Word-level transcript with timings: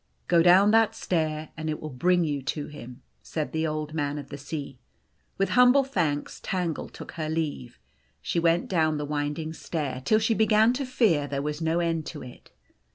"Go 0.27 0.41
down 0.41 0.71
that 0.71 0.95
stair, 0.95 1.49
and 1.55 1.69
it 1.69 1.79
will 1.79 1.91
bring 1.91 2.23
you 2.23 2.41
to 2.41 2.65
him," 2.65 3.03
said 3.21 3.51
the 3.51 3.67
Old 3.67 3.93
Man 3.93 4.17
of 4.17 4.29
the 4.29 4.37
Sea. 4.39 4.79
With 5.37 5.49
humble 5.49 5.83
thanks 5.83 6.39
Tangle 6.41 6.89
took 6.89 7.11
her 7.11 7.29
leave. 7.29 7.77
She 8.19 8.39
O 8.39 8.41
went 8.41 8.67
down 8.67 8.97
the 8.97 9.05
winding 9.05 9.53
stair, 9.53 10.01
till 10.03 10.17
she 10.17 10.33
began 10.33 10.73
to 10.73 10.87
fear 10.87 11.27
there 11.27 11.43
was 11.43 11.61
no 11.61 11.79
end 11.81 12.07
to 12.07 12.23
it. 12.23 12.49